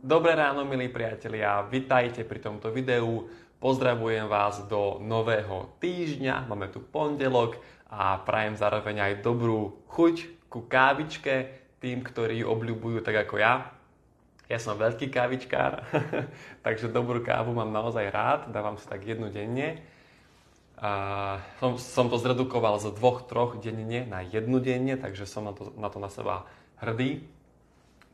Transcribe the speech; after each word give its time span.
Dobré 0.00 0.32
ráno, 0.32 0.64
milí 0.64 0.88
priatelia, 0.88 1.60
vitajte 1.68 2.24
pri 2.24 2.40
tomto 2.40 2.72
videu. 2.72 3.28
Pozdravujem 3.60 4.32
vás 4.32 4.64
do 4.64 4.96
nového 4.96 5.76
týždňa, 5.76 6.48
máme 6.48 6.72
tu 6.72 6.80
pondelok 6.80 7.60
a 7.84 8.16
prajem 8.16 8.56
zároveň 8.56 8.96
aj 8.96 9.20
dobrú 9.20 9.76
chuť 9.92 10.48
ku 10.48 10.64
kávičke 10.64 11.52
tým, 11.84 12.00
ktorí 12.00 12.40
ju 12.40 12.48
obľúbujú 12.48 13.04
tak 13.04 13.28
ako 13.28 13.44
ja. 13.44 13.76
Ja 14.48 14.56
som 14.56 14.80
veľký 14.80 15.12
kávičkár, 15.12 15.84
takže 16.64 16.88
dobrú 16.88 17.20
kávu 17.20 17.52
mám 17.52 17.68
naozaj 17.68 18.08
rád, 18.08 18.48
dávam 18.56 18.80
si 18.80 18.88
tak 18.88 19.04
jednu 19.04 19.28
denne. 19.28 19.84
A 20.80 21.44
som, 21.60 21.76
som 21.76 22.08
to 22.08 22.16
zredukoval 22.16 22.80
z 22.80 22.88
dvoch, 22.96 23.28
troch 23.28 23.60
denne 23.60 24.08
na 24.08 24.24
jednu 24.24 24.64
denne, 24.64 24.96
takže 24.96 25.28
som 25.28 25.44
na 25.44 25.52
to 25.52 25.76
na, 25.76 25.92
to 25.92 26.00
na 26.00 26.08
seba 26.08 26.48
hrdý. 26.80 27.20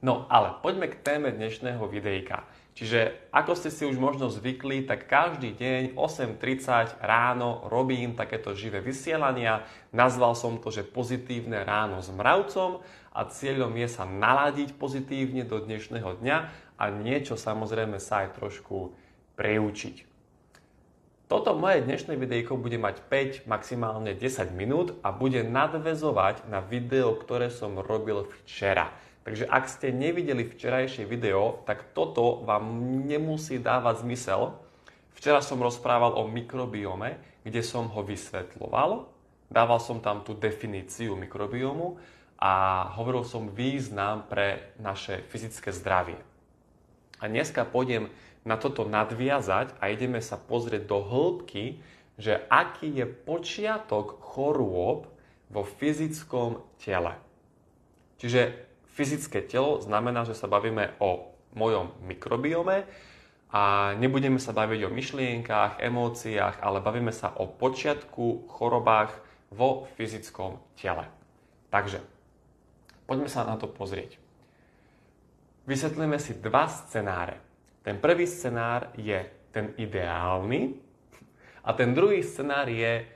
No 0.06 0.22
ale 0.30 0.54
poďme 0.62 0.86
k 0.86 1.02
téme 1.02 1.34
dnešného 1.34 1.82
videjka. 1.90 2.46
Čiže 2.78 3.26
ako 3.34 3.58
ste 3.58 3.74
si 3.74 3.82
už 3.90 3.98
možno 3.98 4.30
zvykli, 4.30 4.86
tak 4.86 5.10
každý 5.10 5.50
deň 5.58 5.98
8.30 5.98 7.02
ráno 7.02 7.66
robím 7.66 8.14
takéto 8.14 8.54
živé 8.54 8.78
vysielania. 8.78 9.66
Nazval 9.90 10.38
som 10.38 10.62
to, 10.62 10.70
že 10.70 10.86
pozitívne 10.86 11.66
ráno 11.66 11.98
s 11.98 12.14
mravcom 12.14 12.86
a 13.10 13.20
cieľom 13.26 13.74
je 13.74 13.88
sa 13.90 14.06
naladiť 14.06 14.78
pozitívne 14.78 15.42
do 15.42 15.58
dnešného 15.58 16.22
dňa 16.22 16.38
a 16.78 16.84
niečo 16.86 17.34
samozrejme 17.34 17.98
sa 17.98 18.30
aj 18.30 18.38
trošku 18.38 18.94
preučiť. 19.34 20.06
Toto 21.26 21.58
moje 21.58 21.82
dnešné 21.82 22.14
videjko 22.14 22.54
bude 22.54 22.78
mať 22.78 23.02
5, 23.42 23.50
maximálne 23.50 24.14
10 24.14 24.54
minút 24.54 24.94
a 25.02 25.10
bude 25.10 25.42
nadvezovať 25.42 26.46
na 26.46 26.62
video, 26.62 27.18
ktoré 27.18 27.50
som 27.50 27.82
robil 27.82 28.30
včera. 28.46 28.94
Takže 29.26 29.42
ak 29.50 29.66
ste 29.66 29.90
nevideli 29.90 30.46
včerajšie 30.46 31.02
video, 31.02 31.66
tak 31.66 31.90
toto 31.90 32.46
vám 32.46 32.78
nemusí 33.10 33.58
dávať 33.58 34.06
zmysel. 34.06 34.54
Včera 35.18 35.42
som 35.42 35.58
rozprával 35.58 36.14
o 36.14 36.30
mikrobiome, 36.30 37.18
kde 37.42 37.58
som 37.66 37.90
ho 37.90 38.06
vysvetloval. 38.06 39.10
Dával 39.50 39.82
som 39.82 39.98
tam 39.98 40.22
tú 40.22 40.38
definíciu 40.38 41.18
mikrobiomu 41.18 41.98
a 42.38 42.86
hovoril 42.94 43.26
som 43.26 43.50
význam 43.50 44.30
pre 44.30 44.70
naše 44.78 45.26
fyzické 45.26 45.74
zdravie. 45.74 46.22
A 47.18 47.26
dneska 47.26 47.66
pôjdem 47.66 48.06
na 48.46 48.54
toto 48.54 48.86
nadviazať 48.86 49.74
a 49.82 49.90
ideme 49.90 50.22
sa 50.22 50.38
pozrieť 50.38 50.86
do 50.86 51.02
hĺbky, 51.02 51.82
že 52.14 52.46
aký 52.46 52.94
je 52.94 53.10
počiatok 53.10 54.22
chorôb 54.22 55.10
vo 55.50 55.62
fyzickom 55.66 56.62
tele. 56.78 57.18
Čiže 58.22 58.65
fyzické 58.96 59.44
telo 59.44 59.84
znamená, 59.84 60.24
že 60.24 60.32
sa 60.32 60.48
bavíme 60.48 60.96
o 61.04 61.36
mojom 61.52 61.92
mikrobiome 62.08 62.88
a 63.52 63.92
nebudeme 64.00 64.40
sa 64.40 64.56
baviť 64.56 64.88
o 64.88 64.90
myšlienkách, 64.90 65.84
emóciách, 65.84 66.64
ale 66.64 66.80
bavíme 66.80 67.12
sa 67.12 67.36
o 67.36 67.44
počiatku 67.44 68.48
chorobách 68.48 69.12
vo 69.52 69.84
fyzickom 70.00 70.58
tele. 70.80 71.06
Takže, 71.68 72.00
poďme 73.04 73.28
sa 73.28 73.44
na 73.44 73.60
to 73.60 73.68
pozrieť. 73.68 74.16
Vysvetlíme 75.68 76.16
si 76.16 76.40
dva 76.40 76.64
scenáre. 76.66 77.36
Ten 77.84 78.00
prvý 78.00 78.26
scenár 78.26 78.96
je 78.98 79.18
ten 79.52 79.76
ideálny 79.78 80.74
a 81.62 81.70
ten 81.76 81.94
druhý 81.94 82.24
scenár 82.24 82.66
je 82.66 83.06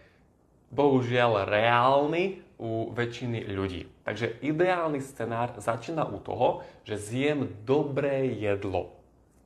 bohužiaľ 0.70 1.46
reálny 1.50 2.49
u 2.60 2.92
väčšiny 2.92 3.48
ľudí. 3.48 3.88
Takže 4.04 4.44
ideálny 4.44 5.00
scenár 5.00 5.56
začína 5.56 6.04
u 6.04 6.20
toho, 6.20 6.60
že 6.84 7.00
zjem 7.00 7.48
dobré 7.64 8.28
jedlo. 8.36 8.92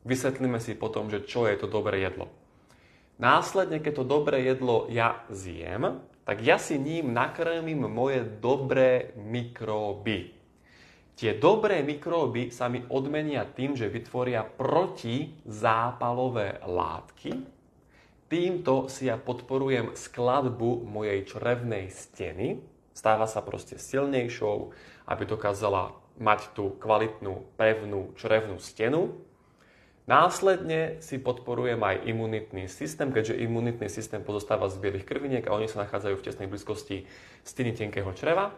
Vysvetlíme 0.02 0.58
si 0.58 0.74
potom, 0.74 1.06
že 1.06 1.22
čo 1.22 1.46
je 1.46 1.54
to 1.54 1.70
dobré 1.70 2.02
jedlo. 2.02 2.26
Následne, 3.22 3.78
keď 3.78 4.02
to 4.02 4.10
dobré 4.10 4.42
jedlo 4.42 4.90
ja 4.90 5.22
zjem, 5.30 6.02
tak 6.26 6.42
ja 6.42 6.58
si 6.58 6.74
ním 6.74 7.14
nakrmím 7.14 7.86
moje 7.86 8.26
dobré 8.42 9.14
mikróby. 9.14 10.34
Tie 11.14 11.30
dobré 11.38 11.86
mikróby 11.86 12.50
sa 12.50 12.66
mi 12.66 12.82
odmenia 12.90 13.46
tým, 13.46 13.78
že 13.78 13.86
vytvoria 13.86 14.42
protizápalové 14.42 16.58
látky. 16.66 17.38
Týmto 18.26 18.90
si 18.90 19.06
ja 19.06 19.14
podporujem 19.14 19.94
skladbu 19.94 20.82
mojej 20.82 21.22
črevnej 21.22 21.86
steny, 21.86 22.73
stáva 22.94 23.26
sa 23.26 23.42
proste 23.42 23.76
silnejšou, 23.76 24.70
aby 25.10 25.22
dokázala 25.26 25.92
mať 26.16 26.54
tú 26.54 26.78
kvalitnú, 26.78 27.42
pevnú 27.58 28.14
črevnú 28.14 28.62
stenu. 28.62 29.18
Následne 30.04 31.00
si 31.00 31.16
podporujem 31.16 31.80
aj 31.80 32.06
imunitný 32.06 32.68
systém, 32.68 33.08
keďže 33.10 33.40
imunitný 33.40 33.88
systém 33.88 34.20
pozostáva 34.22 34.68
z 34.70 34.78
bielých 34.78 35.08
krviniek 35.08 35.44
a 35.48 35.56
oni 35.56 35.66
sa 35.66 35.82
nachádzajú 35.82 36.14
v 36.20 36.26
tesnej 36.28 36.48
blízkosti 36.48 37.08
steny 37.42 37.72
tenkého 37.72 38.12
čreva. 38.12 38.52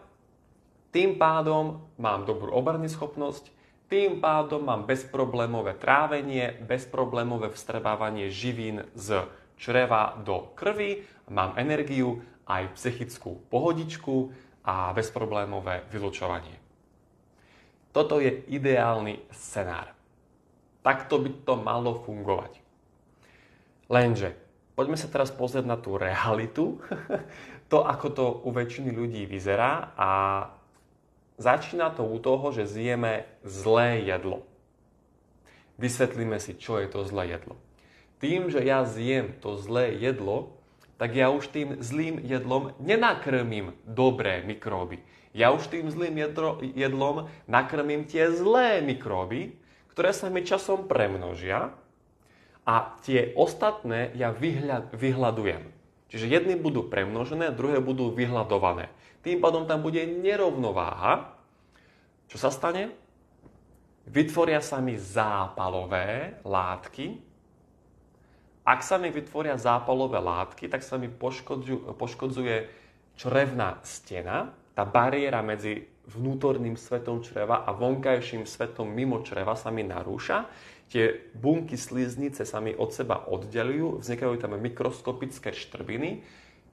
Tým 0.90 1.16
pádom 1.16 1.86
mám 2.02 2.26
dobrú 2.26 2.50
obrany 2.50 2.90
schopnosť, 2.90 3.54
tým 3.86 4.18
pádom 4.18 4.66
mám 4.66 4.82
bezproblémové 4.82 5.78
trávenie, 5.78 6.58
bezproblémové 6.66 7.54
vstrebávanie 7.54 8.34
živín 8.34 8.82
z 8.98 9.22
čreva 9.54 10.18
do 10.26 10.50
krvi, 10.58 11.06
mám 11.30 11.54
energiu 11.54 12.26
aj 12.46 12.78
psychickú 12.78 13.42
pohodičku 13.50 14.30
a 14.66 14.94
bezproblémové 14.94 15.86
vylučovanie. 15.90 16.58
Toto 17.90 18.22
je 18.22 18.44
ideálny 18.50 19.26
scenár. 19.32 19.94
Takto 20.84 21.18
by 21.18 21.30
to 21.42 21.54
malo 21.58 21.98
fungovať. 22.06 22.62
Lenže, 23.90 24.34
poďme 24.78 24.98
sa 24.98 25.10
teraz 25.10 25.30
pozrieť 25.30 25.66
na 25.66 25.78
tú 25.78 25.98
realitu, 25.98 26.78
to, 27.72 27.82
ako 27.82 28.06
to 28.12 28.24
u 28.46 28.50
väčšiny 28.54 28.90
ľudí 28.94 29.26
vyzerá 29.26 29.96
a 29.96 30.10
začína 31.38 31.90
to 31.94 32.06
u 32.06 32.18
toho, 32.18 32.52
že 32.54 32.70
zjeme 32.70 33.26
zlé 33.42 34.06
jedlo. 34.06 34.46
Vysvetlíme 35.80 36.40
si, 36.40 36.56
čo 36.56 36.78
je 36.80 36.88
to 36.88 37.04
zlé 37.04 37.36
jedlo. 37.36 37.56
Tým, 38.16 38.48
že 38.48 38.64
ja 38.64 38.84
zjem 38.88 39.36
to 39.44 39.60
zlé 39.60 39.92
jedlo, 39.92 40.56
tak 40.96 41.12
ja 41.12 41.28
už 41.28 41.52
tým 41.52 41.76
zlým 41.84 42.24
jedlom 42.24 42.72
nenakrmím 42.80 43.76
dobré 43.84 44.40
mikróby. 44.44 45.04
Ja 45.36 45.52
už 45.52 45.68
tým 45.68 45.92
zlým 45.92 46.16
jedlo, 46.16 46.64
jedlom 46.64 47.28
nakrmím 47.44 48.08
tie 48.08 48.32
zlé 48.32 48.80
mikróby, 48.80 49.52
ktoré 49.92 50.16
sa 50.16 50.32
mi 50.32 50.40
časom 50.40 50.88
premnožia 50.88 51.76
a 52.64 52.96
tie 53.04 53.36
ostatné 53.36 54.16
ja 54.16 54.32
vyhľad, 54.32 54.96
vyhľadujem. 54.96 55.68
Čiže 56.08 56.26
jedny 56.32 56.54
budú 56.56 56.88
premnožené, 56.88 57.52
druhé 57.52 57.84
budú 57.84 58.08
vyhľadované. 58.16 58.88
Tým 59.20 59.42
pádom 59.44 59.68
tam 59.68 59.84
bude 59.84 60.00
nerovnováha. 60.08 61.36
Čo 62.32 62.40
sa 62.40 62.48
stane? 62.48 62.94
Vytvoria 64.06 64.62
sa 64.62 64.78
mi 64.78 64.94
zápalové 64.96 66.38
látky, 66.46 67.25
ak 68.66 68.82
sa 68.82 68.98
mi 68.98 69.14
vytvoria 69.14 69.54
zápalové 69.54 70.18
látky, 70.18 70.66
tak 70.66 70.82
sa 70.82 70.98
mi 70.98 71.06
poškodzuje 71.06 72.56
črevná 73.14 73.78
stena, 73.86 74.50
tá 74.74 74.82
bariéra 74.82 75.40
medzi 75.40 75.86
vnútorným 76.10 76.74
svetom 76.76 77.22
čreva 77.22 77.64
a 77.64 77.72
vonkajším 77.72 78.44
svetom 78.44 78.90
mimo 78.90 79.22
čreva 79.24 79.56
sa 79.56 79.72
mi 79.72 79.86
narúša. 79.86 80.44
Tie 80.86 81.32
bunky 81.32 81.74
sliznice 81.80 82.44
sa 82.44 82.60
mi 82.60 82.76
od 82.76 82.92
seba 82.92 83.26
oddelujú, 83.26 84.04
vznikajú 84.04 84.34
tam 84.36 84.58
mikroskopické 84.60 85.50
štrbiny. 85.54 86.22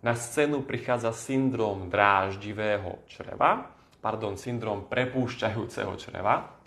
Na 0.04 0.20
scénu 0.20 0.68
prichádza 0.68 1.16
syndrom 1.16 1.88
dráždivého 1.88 3.08
čreva, 3.08 3.72
pardon, 4.04 4.36
syndrom 4.36 4.86
prepúšťajúceho 4.92 5.94
čreva, 5.96 6.60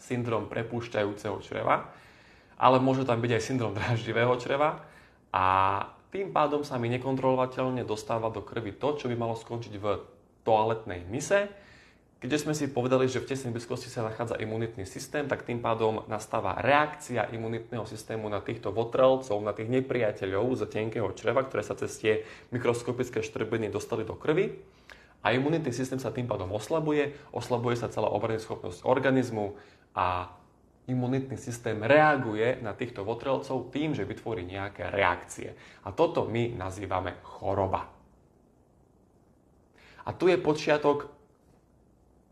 syndrom 0.00 0.48
prepúšťajúceho 0.48 1.36
čreva 1.44 2.01
ale 2.62 2.78
môže 2.78 3.02
tam 3.02 3.18
byť 3.18 3.30
aj 3.34 3.42
syndrom 3.42 3.74
dráždivého 3.74 4.38
čreva 4.38 4.86
a 5.34 5.44
tým 6.14 6.30
pádom 6.30 6.62
sa 6.62 6.78
mi 6.78 6.86
nekontrolovateľne 6.94 7.82
dostáva 7.82 8.30
do 8.30 8.38
krvi 8.38 8.70
to, 8.78 8.94
čo 8.94 9.10
by 9.10 9.18
malo 9.18 9.34
skončiť 9.34 9.74
v 9.82 9.98
toaletnej 10.46 11.02
mise. 11.10 11.50
Keďže 12.22 12.46
sme 12.46 12.54
si 12.54 12.70
povedali, 12.70 13.10
že 13.10 13.18
v 13.18 13.34
tesnej 13.34 13.50
blízkosti 13.50 13.90
sa 13.90 14.06
nachádza 14.06 14.38
imunitný 14.38 14.86
systém, 14.86 15.26
tak 15.26 15.42
tým 15.42 15.58
pádom 15.58 16.06
nastáva 16.06 16.54
reakcia 16.62 17.26
imunitného 17.34 17.82
systému 17.82 18.30
na 18.30 18.38
týchto 18.38 18.70
votrelcov, 18.70 19.42
na 19.42 19.50
tých 19.50 19.66
nepriateľov 19.66 20.54
z 20.54 20.70
tenkého 20.70 21.10
čreva, 21.18 21.42
ktoré 21.42 21.66
sa 21.66 21.74
cez 21.74 21.98
tie 21.98 22.22
mikroskopické 22.54 23.26
štrbiny 23.26 23.74
dostali 23.74 24.06
do 24.06 24.14
krvi. 24.14 24.54
A 25.26 25.34
imunitný 25.34 25.74
systém 25.74 25.98
sa 25.98 26.14
tým 26.14 26.30
pádom 26.30 26.54
oslabuje, 26.54 27.10
oslabuje 27.34 27.74
sa 27.74 27.90
celá 27.90 28.06
obrany 28.06 28.38
schopnosť 28.38 28.86
organizmu 28.86 29.58
a 29.98 30.30
imunitný 30.90 31.38
systém 31.38 31.78
reaguje 31.78 32.58
na 32.58 32.74
týchto 32.74 33.06
votrelcov 33.06 33.70
tým, 33.70 33.94
že 33.94 34.08
vytvorí 34.08 34.42
nejaké 34.42 34.90
reakcie. 34.90 35.54
A 35.86 35.94
toto 35.94 36.26
my 36.26 36.58
nazývame 36.58 37.22
choroba. 37.22 37.86
A 40.02 40.10
tu 40.10 40.26
je 40.26 40.34
počiatok 40.34 41.06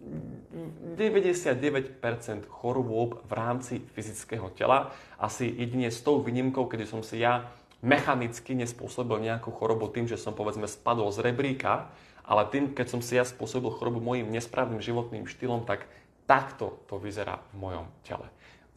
99% 0.03 2.03
chorôb 2.51 3.23
v 3.23 3.33
rámci 3.33 3.79
fyzického 3.95 4.51
tela. 4.59 4.91
Asi 5.21 5.47
jedine 5.47 5.93
s 5.93 6.03
tou 6.03 6.19
výnimkou, 6.19 6.67
kedy 6.67 6.91
som 6.91 7.07
si 7.07 7.23
ja 7.23 7.47
mechanicky 7.81 8.53
nespôsobil 8.59 9.23
nejakú 9.23 9.55
chorobu 9.55 9.89
tým, 9.89 10.11
že 10.11 10.21
som 10.21 10.37
povedzme 10.37 10.69
spadol 10.69 11.09
z 11.15 11.25
rebríka, 11.25 11.89
ale 12.27 12.45
tým, 12.51 12.75
keď 12.75 12.87
som 12.91 13.01
si 13.01 13.17
ja 13.17 13.25
spôsobil 13.25 13.73
chorobu 13.73 14.03
mojim 14.03 14.29
nesprávnym 14.29 14.83
životným 14.83 15.25
štýlom, 15.25 15.65
tak 15.65 15.89
takto 16.29 16.85
to 16.87 17.01
vyzerá 17.01 17.41
v 17.51 17.55
mojom 17.59 17.87
tele. 18.05 18.29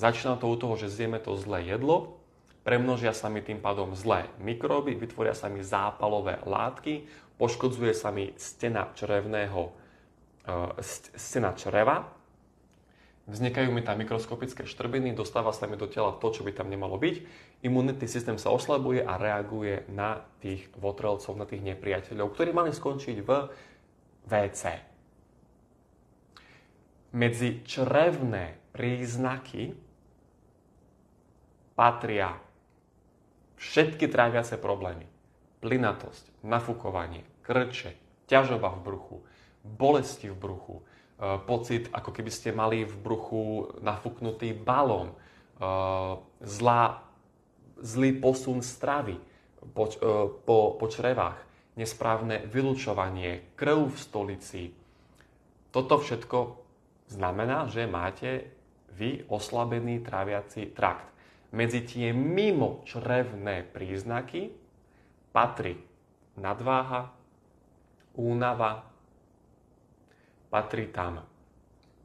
Začína 0.03 0.35
to 0.35 0.51
u 0.51 0.59
toho, 0.59 0.75
že 0.75 0.91
zjeme 0.91 1.15
to 1.15 1.31
zlé 1.39 1.63
jedlo, 1.63 2.19
premnožia 2.67 3.15
sa 3.15 3.31
mi 3.31 3.39
tým 3.39 3.63
pádom 3.63 3.95
zlé 3.95 4.27
mikróby, 4.35 4.99
vytvoria 4.99 5.31
sa 5.31 5.47
mi 5.47 5.63
zápalové 5.63 6.43
látky, 6.43 7.07
poškodzuje 7.39 7.95
sa 7.95 8.11
mi 8.11 8.35
stena 8.35 8.91
črevného, 8.99 9.71
e, 10.43 10.83
stena 11.15 11.55
čreva, 11.55 12.11
vznikajú 13.31 13.71
mi 13.71 13.79
tam 13.79 13.95
mikroskopické 13.95 14.67
štrbiny, 14.67 15.15
dostáva 15.15 15.55
sa 15.55 15.71
mi 15.71 15.79
do 15.79 15.87
tela 15.87 16.11
to, 16.19 16.35
čo 16.35 16.43
by 16.43 16.51
tam 16.51 16.67
nemalo 16.67 16.99
byť, 16.99 17.15
imunitný 17.63 18.03
systém 18.03 18.35
sa 18.35 18.51
oslabuje 18.51 19.07
a 19.07 19.15
reaguje 19.15 19.87
na 19.87 20.19
tých 20.43 20.67
votrelcov, 20.75 21.31
na 21.39 21.47
tých 21.47 21.63
nepriateľov, 21.63 22.35
ktorí 22.35 22.51
mali 22.51 22.75
skončiť 22.75 23.23
v 23.23 23.29
WC. 24.27 24.63
Medzi 27.15 27.63
črevné 27.63 28.59
príznaky 28.75 29.82
patria 31.73 32.37
všetky 33.57 34.11
tráviace 34.11 34.59
problémy. 34.59 35.07
Plynatosť, 35.63 36.43
nafúkovanie, 36.43 37.23
krče, 37.47 37.95
ťažoba 38.27 38.75
v 38.75 38.83
bruchu, 38.83 39.17
bolesti 39.63 40.27
v 40.27 40.35
bruchu, 40.35 40.75
e, 40.79 40.83
pocit, 41.47 41.87
ako 41.95 42.11
keby 42.11 42.31
ste 42.31 42.51
mali 42.51 42.83
v 42.83 42.95
bruchu 42.99 43.71
nafúknutý 43.79 44.51
balón, 44.51 45.15
e, 45.15 45.17
zlá, 46.43 46.99
zlý 47.79 48.19
posun 48.19 48.59
stravy 48.59 49.15
po, 49.71 49.87
e, 49.87 49.95
po, 50.43 50.75
po 50.75 50.85
črevách, 50.91 51.39
nesprávne 51.79 52.43
vylúčovanie, 52.51 53.55
krv 53.55 53.87
v 53.87 53.97
stolici. 53.97 54.63
Toto 55.71 55.95
všetko 55.97 56.37
znamená, 57.07 57.71
že 57.71 57.87
máte 57.87 58.51
vy 58.93 59.25
oslabený 59.31 60.05
tráviaci 60.05 60.69
trakt 60.75 61.12
medzi 61.53 61.85
tie 61.85 62.09
mimo 62.11 62.81
črevné 62.89 63.61
príznaky 63.69 64.49
patrí 65.29 65.77
nadváha, 66.33 67.13
únava, 68.17 68.89
patrí 70.49 70.89
tam 70.89 71.25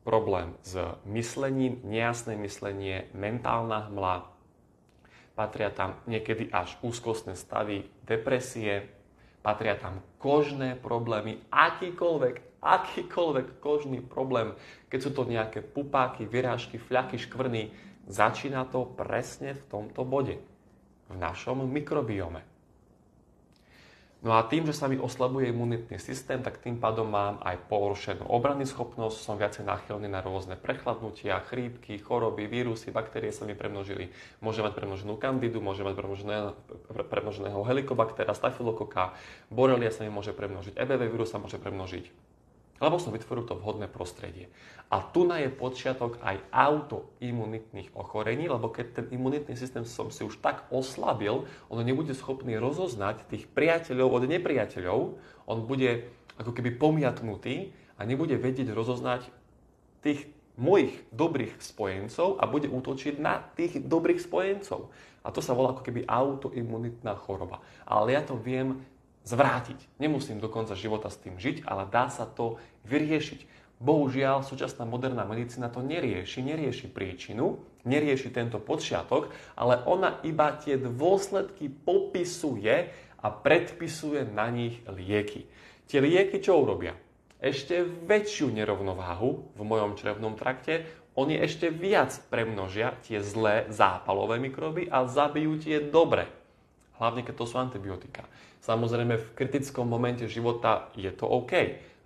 problém 0.05 0.56
s 0.65 0.77
myslením, 1.05 1.81
nejasné 1.85 2.37
myslenie, 2.41 3.09
mentálna 3.12 3.93
hmla, 3.93 4.25
patria 5.37 5.69
tam 5.69 6.00
niekedy 6.09 6.49
až 6.49 6.81
úzkostné 6.81 7.37
stavy, 7.37 7.85
depresie, 8.09 8.89
patria 9.45 9.77
tam 9.77 10.00
kožné 10.17 10.81
problémy, 10.81 11.45
akýkoľvek, 11.53 12.61
akýkoľvek 12.65 13.61
kožný 13.61 14.00
problém, 14.00 14.56
keď 14.89 14.99
sú 15.05 15.11
to 15.12 15.29
nejaké 15.29 15.61
pupáky, 15.61 16.25
vyrážky, 16.25 16.81
fľaky, 16.81 17.21
škvrny, 17.21 17.71
Začína 18.09 18.65
to 18.65 18.89
presne 18.89 19.53
v 19.53 19.65
tomto 19.69 20.01
bode, 20.01 20.41
v 21.13 21.15
našom 21.21 21.61
mikrobiome. 21.69 22.41
No 24.19 24.35
a 24.35 24.43
tým, 24.43 24.67
že 24.67 24.75
sa 24.75 24.91
mi 24.91 24.99
oslabuje 24.99 25.55
imunitný 25.55 25.95
systém, 26.03 26.43
tak 26.43 26.59
tým 26.59 26.83
pádom 26.83 27.07
mám 27.07 27.39
aj 27.39 27.71
porušenú 27.71 28.27
obrany 28.27 28.67
schopnosť, 28.67 29.15
som 29.15 29.39
viacej 29.39 29.63
náchylný 29.63 30.11
na 30.11 30.19
rôzne 30.19 30.59
prechladnutia, 30.59 31.39
chrípky, 31.47 32.03
choroby, 32.03 32.51
vírusy, 32.51 32.91
baktérie 32.91 33.31
sa 33.31 33.47
mi 33.47 33.55
premnožili. 33.55 34.11
Môže 34.43 34.67
mať 34.67 34.75
premnoženú 34.75 35.15
kandidu, 35.23 35.63
môže 35.63 35.87
mať 35.87 35.95
premnoženého, 35.95 36.51
premnoženého 37.07 37.61
helikobaktera, 37.63 38.35
stafilokoka, 38.35 39.15
borelia 39.55 39.95
sa 39.95 40.03
mi 40.03 40.11
môže 40.11 40.35
premnožiť, 40.35 40.75
EBV 40.75 41.15
vírus 41.15 41.31
sa 41.31 41.39
môže 41.39 41.63
premnožiť 41.63 42.28
lebo 42.79 42.97
som 42.99 43.15
vytvoril 43.15 43.45
to 43.47 43.59
vhodné 43.59 43.91
prostredie. 43.91 44.51
A 44.89 45.05
tu 45.05 45.29
na 45.29 45.43
je 45.43 45.53
počiatok 45.53 46.17
aj 46.25 46.41
autoimunitných 46.49 47.93
ochorení, 47.93 48.49
lebo 48.49 48.73
keď 48.73 48.87
ten 49.03 49.07
imunitný 49.13 49.53
systém 49.59 49.85
som 49.85 50.09
si 50.09 50.25
už 50.25 50.41
tak 50.41 50.65
oslabil, 50.73 51.45
on 51.69 51.79
nebude 51.85 52.15
schopný 52.17 52.57
rozoznať 52.57 53.29
tých 53.29 53.45
priateľov 53.53 54.09
od 54.09 54.25
nepriateľov, 54.31 55.01
on 55.45 55.59
bude 55.69 56.09
ako 56.39 56.55
keby 56.55 56.79
pomiatnutý 56.79 57.75
a 57.99 58.07
nebude 58.07 58.39
vedieť 58.39 58.71
rozoznať 58.71 59.27
tých 60.01 60.31
mojich 60.59 60.95
dobrých 61.15 61.63
spojencov 61.63 62.43
a 62.43 62.45
bude 62.51 62.67
útočiť 62.67 63.15
na 63.23 63.39
tých 63.55 63.79
dobrých 63.83 64.19
spojencov. 64.19 64.91
A 65.23 65.31
to 65.31 65.39
sa 65.39 65.55
volá 65.55 65.75
ako 65.75 65.87
keby 65.87 66.07
autoimunitná 66.07 67.15
choroba. 67.15 67.63
Ale 67.87 68.15
ja 68.15 68.23
to 68.27 68.35
viem 68.35 68.83
zvrátiť. 69.29 70.01
Nemusím 70.01 70.41
do 70.41 70.49
konca 70.49 70.73
života 70.73 71.13
s 71.13 71.21
tým 71.21 71.37
žiť, 71.37 71.69
ale 71.69 71.85
dá 71.85 72.09
sa 72.09 72.25
to 72.25 72.57
vyriešiť. 72.89 73.45
Bohužiaľ, 73.79 74.43
súčasná 74.43 74.83
moderná 74.89 75.23
medicína 75.23 75.71
to 75.71 75.85
nerieši, 75.85 76.43
nerieši 76.43 76.91
príčinu, 76.91 77.63
nerieši 77.87 78.35
tento 78.35 78.59
počiatok, 78.59 79.31
ale 79.55 79.85
ona 79.87 80.19
iba 80.27 80.51
tie 80.59 80.75
dôsledky 80.75 81.71
popisuje 81.71 82.91
a 83.23 83.27
predpisuje 83.31 84.27
na 84.35 84.51
nich 84.51 84.83
lieky. 84.89 85.47
Tie 85.87 86.03
lieky 86.03 86.43
čo 86.43 86.59
urobia? 86.59 86.99
Ešte 87.39 87.87
väčšiu 87.87 88.51
nerovnováhu 88.51 89.55
v 89.55 89.63
mojom 89.63 89.95
črevnom 89.95 90.35
trakte, 90.35 90.91
oni 91.15 91.39
ešte 91.39 91.71
viac 91.71 92.15
premnožia 92.31 92.99
tie 93.07 93.23
zlé 93.23 93.71
zápalové 93.71 94.43
mikroby 94.43 94.91
a 94.91 95.07
zabijú 95.07 95.59
tie 95.59 95.83
dobré. 95.83 96.31
Hlavne, 96.99 97.23
keď 97.23 97.35
to 97.39 97.47
sú 97.47 97.63
antibiotika. 97.63 98.27
Samozrejme, 98.63 99.15
v 99.17 99.35
kritickom 99.39 99.87
momente 99.87 100.27
života 100.27 100.91
je 100.99 101.09
to 101.15 101.25
OK, 101.25 101.53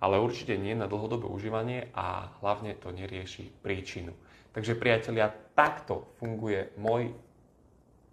ale 0.03 0.19
určite 0.19 0.59
nie 0.59 0.75
na 0.75 0.85
dlhodobé 0.85 1.25
užívanie 1.31 1.89
a 1.95 2.29
hlavne 2.43 2.75
to 2.75 2.91
nerieši 2.91 3.49
príčinu. 3.63 4.11
Takže 4.53 4.77
priatelia, 4.77 5.33
takto 5.57 6.05
funguje 6.21 6.75
môj 6.77 7.15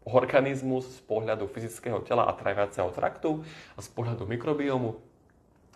organizmus 0.09 0.89
z 0.89 1.01
pohľadu 1.05 1.45
fyzického 1.51 2.01
tela 2.01 2.25
a 2.25 2.33
traviaceho 2.33 2.89
traktu 2.95 3.45
a 3.77 3.81
z 3.85 3.89
pohľadu 3.93 4.25
mikrobiomu. 4.25 4.97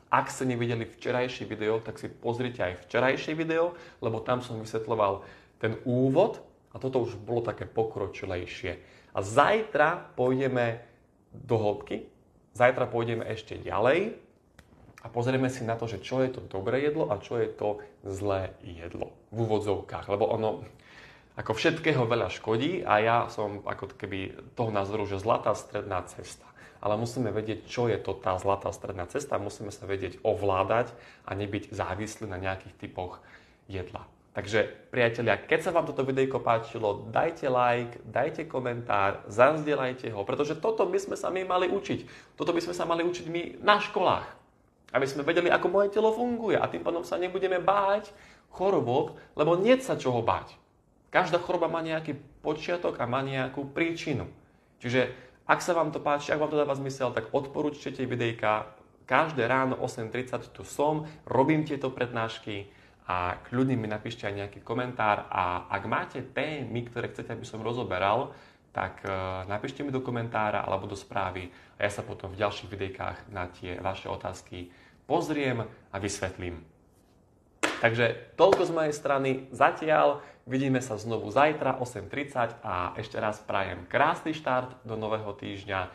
Ak 0.08 0.30
ste 0.30 0.48
nevideli 0.48 0.86
včerajší 0.86 1.44
video, 1.44 1.82
tak 1.82 1.98
si 1.98 2.08
pozrite 2.08 2.62
aj 2.62 2.86
včerajšie 2.86 3.34
video, 3.34 3.74
lebo 3.98 4.22
tam 4.22 4.40
som 4.40 4.62
vysvetloval 4.62 5.26
ten 5.58 5.76
úvod 5.82 6.40
a 6.72 6.78
toto 6.78 7.02
už 7.02 7.18
bolo 7.20 7.42
také 7.42 7.66
pokročilejšie. 7.66 8.72
A 9.12 9.18
zajtra 9.20 10.14
pôjdeme 10.14 10.80
do 11.34 11.58
hĺbky, 11.58 12.13
Zajtra 12.54 12.86
pôjdeme 12.86 13.26
ešte 13.26 13.58
ďalej 13.58 14.14
a 15.02 15.06
pozrieme 15.10 15.50
si 15.50 15.66
na 15.66 15.74
to, 15.74 15.90
že 15.90 15.98
čo 15.98 16.22
je 16.22 16.38
to 16.38 16.40
dobré 16.46 16.86
jedlo 16.86 17.10
a 17.10 17.18
čo 17.18 17.42
je 17.42 17.50
to 17.50 17.82
zlé 18.06 18.54
jedlo 18.62 19.10
v 19.34 19.42
úvodzovkách. 19.42 20.06
Lebo 20.06 20.30
ono 20.30 20.62
ako 21.34 21.50
všetkého 21.50 22.06
veľa 22.06 22.30
škodí 22.30 22.86
a 22.86 23.02
ja 23.02 23.18
som 23.26 23.66
ako 23.66 23.98
keby 23.98 24.54
toho 24.54 24.70
názoru, 24.70 25.02
že 25.02 25.18
zlatá 25.18 25.50
stredná 25.58 26.06
cesta. 26.06 26.46
Ale 26.78 26.94
musíme 26.94 27.34
vedieť, 27.34 27.66
čo 27.66 27.90
je 27.90 27.98
to 27.98 28.14
tá 28.14 28.38
zlatá 28.38 28.70
stredná 28.70 29.10
cesta. 29.10 29.40
Musíme 29.40 29.74
sa 29.74 29.90
vedieť 29.90 30.22
ovládať 30.22 30.94
a 31.26 31.34
nebyť 31.34 31.74
závislí 31.74 32.30
na 32.30 32.38
nejakých 32.38 32.78
typoch 32.78 33.18
jedla. 33.66 34.06
Takže 34.34 34.90
priatelia, 34.90 35.38
keď 35.38 35.60
sa 35.62 35.70
vám 35.70 35.86
toto 35.86 36.02
videjko 36.02 36.42
páčilo, 36.42 37.06
dajte 37.14 37.46
like, 37.46 38.02
dajte 38.02 38.50
komentár, 38.50 39.22
zazdielajte 39.30 40.10
ho, 40.10 40.26
pretože 40.26 40.58
toto 40.58 40.82
by 40.90 40.98
sme 40.98 41.14
sa 41.14 41.30
my 41.30 41.46
mali 41.46 41.70
učiť. 41.70 42.34
Toto 42.34 42.50
by 42.50 42.58
sme 42.58 42.74
sa 42.74 42.82
mali 42.82 43.06
učiť 43.06 43.26
my 43.30 43.62
na 43.62 43.78
školách. 43.78 44.26
Aby 44.90 45.06
sme 45.06 45.22
vedeli, 45.22 45.54
ako 45.54 45.70
moje 45.70 45.94
telo 45.94 46.10
funguje 46.10 46.58
a 46.58 46.66
tým 46.66 46.82
pádom 46.82 47.06
sa 47.06 47.14
nebudeme 47.14 47.62
báť 47.62 48.10
chorobov, 48.50 49.14
lebo 49.38 49.54
nie 49.54 49.78
sa 49.78 49.94
čoho 49.94 50.18
báť. 50.18 50.58
Každá 51.14 51.38
choroba 51.38 51.70
má 51.70 51.78
nejaký 51.78 52.18
počiatok 52.42 52.98
a 52.98 53.06
má 53.06 53.22
nejakú 53.22 53.70
príčinu. 53.70 54.26
Čiže 54.82 55.14
ak 55.46 55.62
sa 55.62 55.78
vám 55.78 55.94
to 55.94 56.02
páči, 56.02 56.34
ak 56.34 56.42
vám 56.42 56.50
to 56.50 56.58
dáva 56.58 56.74
zmysel, 56.74 57.14
tak 57.14 57.30
odporúčte 57.30 57.94
tie 57.94 58.02
videjka. 58.02 58.66
Každé 59.06 59.46
ráno 59.46 59.78
8.30 59.78 60.50
tu 60.50 60.66
som, 60.66 61.06
robím 61.22 61.62
tieto 61.62 61.94
prednášky 61.94 62.66
a 63.04 63.36
kľudne 63.48 63.76
mi 63.76 63.84
napíšte 63.84 64.24
aj 64.24 64.34
nejaký 64.34 64.60
komentár 64.64 65.28
a 65.28 65.68
ak 65.68 65.82
máte 65.84 66.24
témy, 66.24 66.88
ktoré 66.88 67.12
chcete, 67.12 67.36
aby 67.36 67.44
som 67.44 67.60
rozoberal, 67.60 68.32
tak 68.74 69.06
uh, 69.06 69.46
napíšte 69.46 69.86
mi 69.86 69.94
do 69.94 70.02
komentára 70.02 70.66
alebo 70.66 70.90
do 70.90 70.98
správy 70.98 71.52
a 71.78 71.86
ja 71.86 71.90
sa 71.92 72.02
potom 72.02 72.34
v 72.34 72.40
ďalších 72.42 72.70
videjkách 72.72 73.18
na 73.30 73.46
tie 73.46 73.78
vaše 73.78 74.10
otázky 74.10 74.72
pozriem 75.06 75.62
a 75.92 75.96
vysvetlím. 76.00 76.64
Takže 77.84 78.34
toľko 78.40 78.62
z 78.64 78.72
mojej 78.72 78.94
strany 78.96 79.30
zatiaľ. 79.52 80.24
Vidíme 80.44 80.80
sa 80.80 81.00
znovu 81.00 81.28
zajtra 81.32 81.80
8.30 81.80 82.60
a 82.64 82.92
ešte 83.00 83.16
raz 83.16 83.40
prajem 83.40 83.84
krásny 83.88 84.36
štart 84.36 84.84
do 84.84 84.96
nového 84.96 85.32
týždňa. 85.32 85.88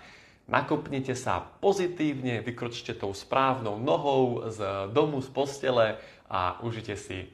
nakopnite 0.50 1.13
sa 1.13 1.46
pozitívne, 1.62 2.42
vykročte 2.42 2.98
tou 2.98 3.13
správnou 3.13 3.78
nohou 3.78 4.50
z 4.50 4.89
domu, 4.89 5.22
z 5.22 5.30
postele 5.30 6.01
a 6.30 6.62
užite 6.62 6.96
si 6.96 7.26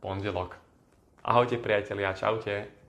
pondelok. 0.00 0.58
Ahojte 1.22 1.58
priatelia, 1.58 2.12
čaute. 2.12 2.79